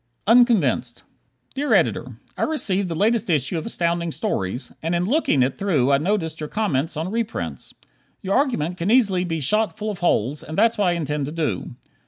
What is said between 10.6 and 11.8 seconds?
what I intend to do.